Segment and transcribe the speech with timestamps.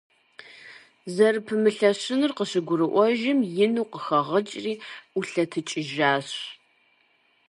[1.15, 4.73] Зэрыпэмылъэщынур къыщыгурыӏуэжым, ину къыхэгъыкӏри,
[5.11, 6.29] ӏулъэтыкӏыжащ.